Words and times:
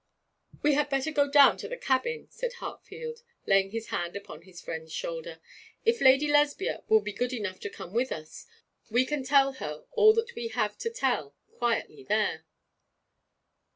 'We 0.63 0.73
had 0.73 0.89
better 0.89 1.11
go 1.11 1.29
down 1.29 1.57
to 1.57 1.67
the 1.67 1.77
cabin,' 1.77 2.25
said 2.31 2.53
Hartfield, 2.53 3.21
laying 3.45 3.69
his 3.69 3.89
hand 3.89 4.15
upon 4.15 4.41
his 4.41 4.59
friend's 4.59 4.91
shoulder. 4.91 5.39
'If 5.85 6.01
Lady 6.01 6.27
Lesbia 6.27 6.81
will 6.87 7.01
be 7.01 7.13
good 7.13 7.33
enough 7.33 7.59
to 7.59 7.69
come 7.69 7.93
with 7.93 8.11
us 8.11 8.47
we 8.89 9.05
can 9.05 9.23
tell 9.23 9.51
her 9.61 9.85
all 9.91 10.13
that 10.13 10.33
we 10.33 10.47
have 10.47 10.75
to 10.79 10.89
tell 10.89 11.35
quietly 11.51 12.03
there.' 12.03 12.47